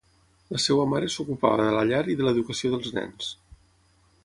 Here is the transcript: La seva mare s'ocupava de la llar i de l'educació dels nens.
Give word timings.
La 0.53 0.61
seva 0.63 0.85
mare 0.93 1.09
s'ocupava 1.15 1.67
de 1.67 1.75
la 1.77 1.85
llar 1.91 2.01
i 2.13 2.17
de 2.21 2.27
l'educació 2.27 2.73
dels 2.77 2.91
nens. 2.99 3.31